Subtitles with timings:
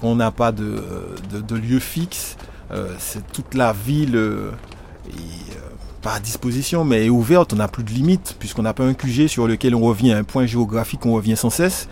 [0.00, 0.82] Quand on n'a pas de,
[1.30, 2.36] de, lieu fixe,
[2.98, 5.12] c'est toute la ville est,
[6.02, 7.52] pas à disposition, mais est ouverte.
[7.54, 10.24] On n'a plus de limites, puisqu'on n'a pas un QG sur lequel on revient, un
[10.24, 11.88] point géographique on revient sans cesse.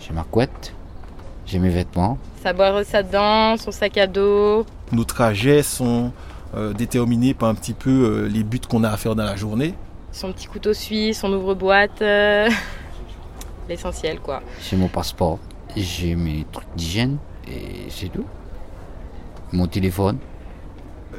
[0.00, 0.74] J'ai ma couette,
[1.46, 2.18] j'ai mes vêtements.
[2.42, 4.64] Sa boire sa dent, son sac à dos.
[4.90, 6.10] Nos trajets sont
[6.56, 9.36] euh, déterminés par un petit peu euh, les buts qu'on a à faire dans la
[9.36, 9.74] journée.
[10.10, 12.48] Son petit couteau suisse, son ouvre-boîte, euh,
[13.68, 14.42] l'essentiel quoi.
[14.60, 15.38] J'ai mon passeport,
[15.76, 18.26] j'ai mes trucs d'hygiène et c'est tout.
[19.52, 20.18] Mon téléphone.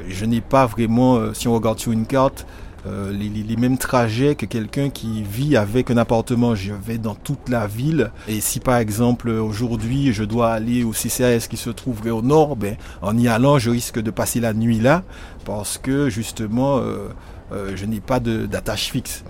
[0.08, 2.46] Je n'ai pas vraiment, si on regarde sur une carte,
[2.86, 6.54] euh, les, mêmes trajets que quelqu'un qui vit avec un appartement.
[6.54, 10.90] Je vais dans toute la ville et si par exemple aujourd'hui je dois aller au
[10.90, 14.52] CCAS qui se trouverait au nord, ben, en y allant je risque de passer la
[14.52, 15.02] nuit là
[15.46, 17.08] parce que justement euh,
[17.52, 19.24] euh, je n'ai pas d'attache fixe.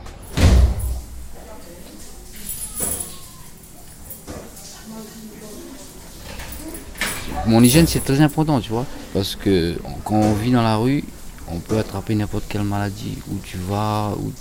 [7.46, 11.04] Mon hygiène c'est très important, tu vois, parce que quand on vit dans la rue,
[11.48, 14.32] on peut attraper n'importe quelle maladie où tu vas, où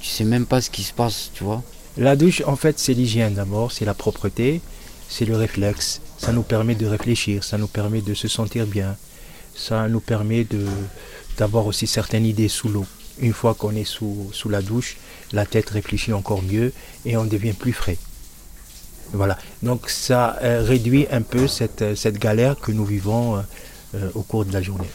[0.00, 1.62] tu, sais même pas ce qui se passe, tu vois.
[1.96, 4.60] La douche, en fait, c'est l'hygiène d'abord, c'est la propreté,
[5.08, 6.02] c'est le réflexe.
[6.18, 8.96] Ça nous permet de réfléchir, ça nous permet de se sentir bien,
[9.54, 10.46] ça nous permet
[11.38, 12.86] d'avoir aussi certaines idées sous l'eau.
[13.18, 14.98] Une fois qu'on est sous la douche,
[15.32, 16.72] la tête réfléchit encore mieux
[17.06, 17.96] et on devient plus frais.
[19.62, 23.42] Donc ça euh, réduit un peu cette, cette galère que nous vivons
[23.94, 24.88] euh, au cours de la journée.